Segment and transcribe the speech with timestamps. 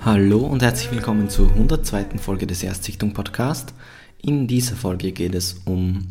[0.00, 2.18] Hallo und herzlich willkommen zur 102.
[2.18, 3.72] Folge des Erstsichtung Podcast.
[4.20, 6.08] In dieser Folge geht es um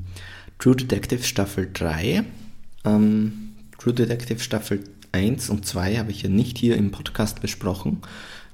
[0.57, 2.23] True Detective Staffel 3.
[2.85, 8.01] Ähm, True Detective Staffel 1 und 2 habe ich ja nicht hier im Podcast besprochen.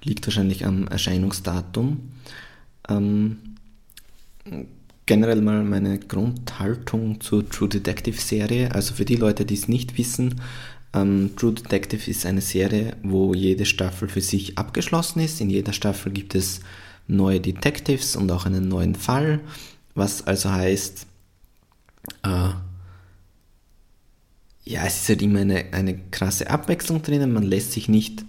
[0.03, 2.11] Liegt wahrscheinlich am Erscheinungsdatum.
[2.89, 3.37] Ähm,
[5.09, 8.75] generell mal meine Grundhaltung zur True Detective Serie.
[8.75, 10.39] Also für die Leute, die es nicht wissen,
[10.93, 15.41] ähm, True Detective ist eine Serie, wo jede Staffel für sich abgeschlossen ist.
[15.41, 16.59] In jeder Staffel gibt es
[17.07, 19.39] neue Detectives und auch einen neuen Fall,
[19.95, 21.07] was also heißt,
[22.21, 22.49] äh,
[24.65, 27.33] ja, es ist halt immer eine, eine krasse Abwechslung drinnen.
[27.33, 28.25] Man lässt sich nicht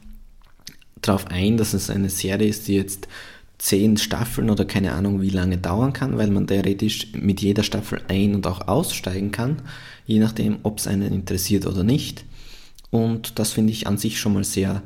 [1.02, 3.07] darauf ein, dass es eine Serie ist, die jetzt
[3.61, 8.01] zehn Staffeln oder keine Ahnung wie lange dauern kann, weil man theoretisch mit jeder Staffel
[8.09, 9.63] ein- und auch aussteigen kann,
[10.07, 12.25] je nachdem, ob es einen interessiert oder nicht.
[12.91, 14.83] Und das finde ich an sich schon mal sehr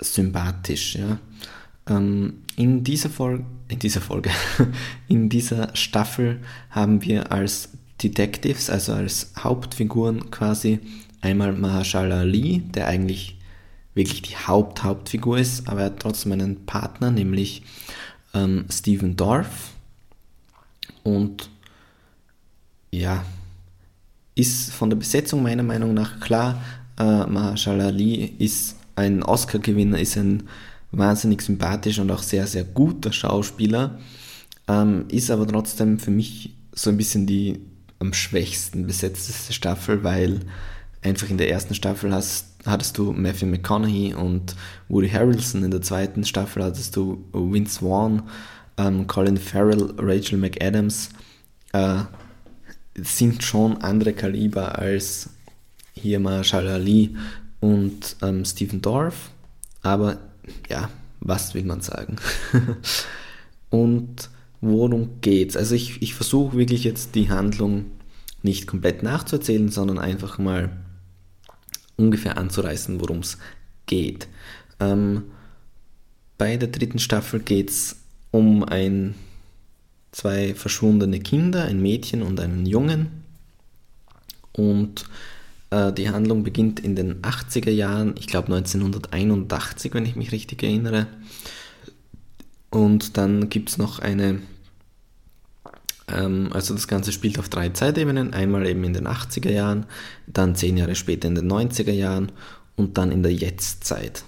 [0.00, 0.96] sympathisch.
[0.96, 1.18] Ja.
[1.88, 4.30] Ähm, in dieser Folge, in dieser Folge,
[5.08, 7.70] in dieser Staffel haben wir als
[8.02, 10.80] Detectives, also als Hauptfiguren quasi
[11.20, 13.38] einmal Mahershala Ali, der eigentlich
[13.94, 17.62] wirklich die Haupt-Hauptfigur ist, aber er hat trotzdem einen Partner, nämlich
[18.34, 19.72] ähm, Stephen Dorff.
[21.02, 21.48] Und
[22.90, 23.24] ja,
[24.34, 26.62] ist von der Besetzung meiner Meinung nach klar.
[26.98, 30.44] Äh, Mahershala Ali ist ein Oscar-Gewinner, ist ein
[30.92, 33.98] wahnsinnig sympathischer und auch sehr, sehr guter Schauspieler,
[34.68, 37.60] ähm, ist aber trotzdem für mich so ein bisschen die
[37.98, 40.40] am schwächsten besetzteste Staffel, weil
[41.04, 44.56] einfach in der ersten Staffel hast, hattest du Matthew McConaughey und
[44.88, 48.22] Woody Harrelson, in der zweiten Staffel hattest du Vince Vaughn,
[48.78, 51.10] ähm, Colin Farrell, Rachel McAdams,
[51.72, 52.00] äh,
[52.96, 55.30] sind schon andere Kaliber als
[55.92, 57.16] hier Marshall Ali
[57.60, 59.30] und ähm, Stephen Dorff,
[59.82, 60.18] aber
[60.68, 60.88] ja,
[61.20, 62.16] was will man sagen?
[63.70, 65.56] und worum geht's?
[65.56, 67.86] Also ich, ich versuche wirklich jetzt die Handlung
[68.42, 70.83] nicht komplett nachzuerzählen, sondern einfach mal
[71.96, 73.38] ungefähr anzureißen, worum es
[73.86, 74.28] geht.
[74.80, 75.24] Ähm,
[76.38, 77.96] bei der dritten Staffel geht es
[78.30, 79.14] um ein,
[80.12, 83.24] zwei verschwundene Kinder, ein Mädchen und einen Jungen.
[84.52, 85.06] Und
[85.70, 90.62] äh, die Handlung beginnt in den 80er Jahren, ich glaube 1981, wenn ich mich richtig
[90.62, 91.06] erinnere.
[92.70, 94.40] Und dann gibt es noch eine
[96.06, 98.34] also das Ganze spielt auf drei Zeitebenen.
[98.34, 99.86] Einmal eben in den 80er Jahren,
[100.26, 102.32] dann zehn Jahre später in den 90er Jahren
[102.76, 104.24] und dann in der Jetztzeit.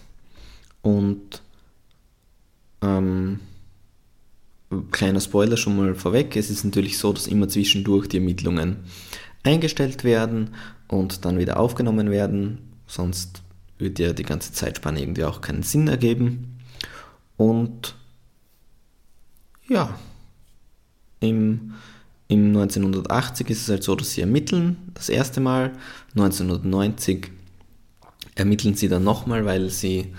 [0.83, 1.43] Und
[2.83, 3.41] ähm,
[4.91, 8.77] kleiner Spoiler schon mal vorweg, es ist natürlich so, dass immer zwischendurch die Ermittlungen
[9.43, 10.55] eingestellt werden
[10.89, 13.43] und dann wieder aufgenommen werden, sonst
[13.79, 16.59] würde ja die ganze Zeitspanne irgendwie auch keinen Sinn ergeben.
[17.37, 17.95] Und
[19.69, 19.99] ja,
[21.21, 21.75] im,
[22.29, 25.73] im 1980 ist es halt so, dass sie ermitteln, das erste Mal.
[26.15, 27.31] 1990
[28.35, 30.13] ermitteln sie dann nochmal, weil sie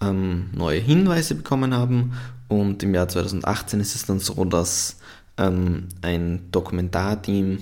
[0.00, 2.12] ähm, neue Hinweise bekommen haben.
[2.48, 4.96] Und im Jahr 2018 ist es dann so, dass
[5.36, 7.58] ähm, ein Dokumentarteam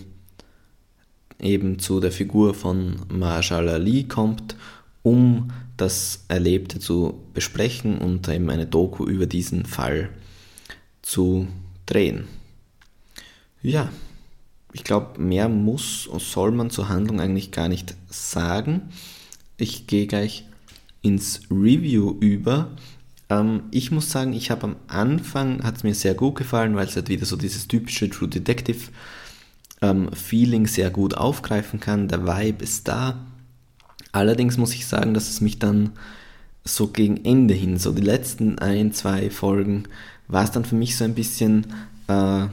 [1.40, 4.56] eben zu der Figur von Marshall Ali kommt,
[5.02, 10.08] um das Erlebte zu besprechen und eben eine Doku über diesen Fall
[11.02, 11.46] zu
[11.84, 12.26] drehen.
[13.62, 13.90] Ja,
[14.72, 18.82] ich glaube, mehr muss und soll man zur Handlung eigentlich gar nicht sagen.
[19.56, 20.44] Ich gehe gleich
[21.02, 22.70] ins Review über.
[23.28, 26.86] Ähm, ich muss sagen, ich habe am Anfang, hat es mir sehr gut gefallen, weil
[26.86, 28.90] es halt wieder so dieses typische True Detective
[29.82, 32.08] ähm, Feeling sehr gut aufgreifen kann.
[32.08, 33.26] Der Vibe ist da.
[34.12, 35.92] Allerdings muss ich sagen, dass es mich dann
[36.64, 39.84] so gegen Ende hin, so die letzten ein, zwei Folgen,
[40.28, 41.66] war es dann für mich so ein bisschen,
[42.08, 42.46] äh,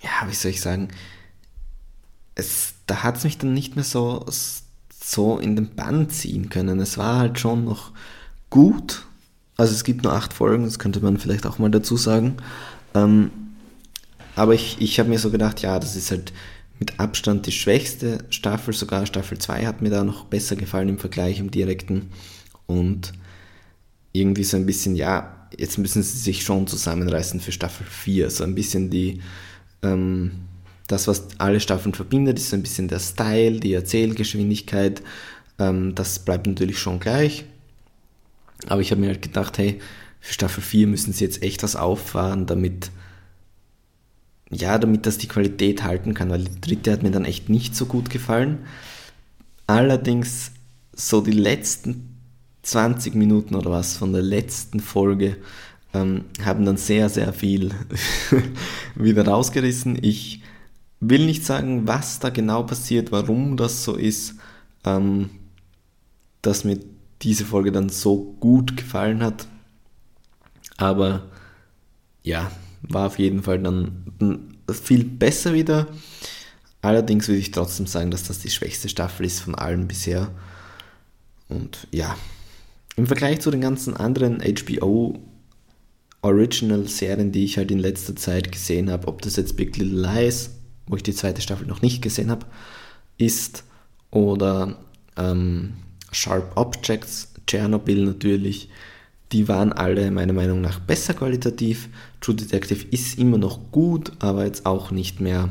[0.00, 0.88] ja, wie soll ich sagen,
[2.34, 4.24] es, da hat es mich dann nicht mehr so,
[4.90, 6.80] so in den Bann ziehen können.
[6.80, 7.92] Es war halt schon noch
[8.50, 9.06] gut.
[9.56, 12.36] Also es gibt nur acht Folgen, das könnte man vielleicht auch mal dazu sagen.
[12.94, 13.30] Ähm,
[14.36, 16.32] aber ich, ich habe mir so gedacht, ja, das ist halt
[16.78, 20.98] mit Abstand die schwächste Staffel, sogar Staffel 2 hat mir da noch besser gefallen im
[20.98, 22.10] Vergleich im direkten.
[22.66, 23.14] Und
[24.12, 28.30] irgendwie so ein bisschen, ja, jetzt müssen sie sich schon zusammenreißen für Staffel 4.
[28.30, 29.22] So ein bisschen die,
[29.82, 30.32] ähm,
[30.86, 35.02] das, was alle Staffeln verbindet, ist so ein bisschen der Style, die Erzählgeschwindigkeit.
[35.58, 37.44] Ähm, das bleibt natürlich schon gleich.
[38.66, 39.80] Aber ich habe mir halt gedacht, hey,
[40.20, 42.90] für Staffel 4 müssen sie jetzt echt was auffahren, damit,
[44.50, 47.76] ja, damit das die Qualität halten kann, weil die dritte hat mir dann echt nicht
[47.76, 48.58] so gut gefallen.
[49.66, 50.52] Allerdings
[50.92, 52.16] so die letzten
[52.62, 55.36] 20 Minuten oder was von der letzten Folge
[55.94, 57.72] ähm, haben dann sehr, sehr viel
[58.94, 59.98] wieder rausgerissen.
[60.02, 60.42] Ich
[61.00, 64.34] will nicht sagen, was da genau passiert, warum das so ist,
[64.84, 65.30] ähm,
[66.42, 66.78] dass mir
[67.22, 69.46] diese Folge dann so gut gefallen hat.
[70.76, 71.26] Aber
[72.22, 72.50] ja,
[72.82, 74.04] war auf jeden Fall dann
[74.70, 75.88] viel besser wieder.
[76.80, 80.30] Allerdings würde ich trotzdem sagen, dass das die schwächste Staffel ist von allen bisher.
[81.48, 82.16] Und ja,
[82.96, 85.18] im Vergleich zu den ganzen anderen HBO
[86.28, 90.50] Original-Serien, die ich halt in letzter Zeit gesehen habe, ob das jetzt Big Little Lies,
[90.86, 92.46] wo ich die zweite Staffel noch nicht gesehen habe,
[93.16, 93.64] ist,
[94.10, 94.78] oder
[95.16, 95.74] ähm,
[96.12, 98.68] Sharp Objects, Chernobyl natürlich,
[99.32, 101.88] die waren alle meiner Meinung nach besser qualitativ.
[102.20, 105.50] True Detective ist immer noch gut, aber jetzt auch nicht mehr.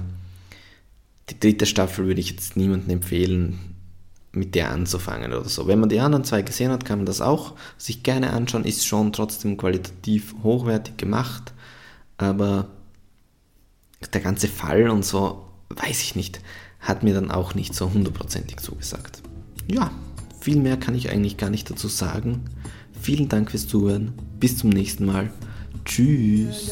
[1.30, 3.60] Die dritte Staffel würde ich jetzt niemandem empfehlen,
[4.38, 5.68] mit der anzufangen oder so.
[5.68, 8.66] Wenn man die anderen zwei gesehen hat, kann man das auch sich gerne anschauen.
[8.66, 11.54] Ist schon trotzdem qualitativ hochwertig gemacht,
[12.18, 12.68] aber
[14.14, 16.42] der ganze Fall und so, weiß ich nicht,
[16.80, 19.22] hat mir dann auch nicht so hundertprozentig zugesagt.
[19.70, 19.92] Ja,
[20.40, 22.46] viel mehr kann ich eigentlich gar nicht dazu sagen.
[23.02, 24.14] Vielen Dank fürs Zuhören.
[24.40, 25.32] Bis zum nächsten Mal.
[25.86, 26.72] Tschüss.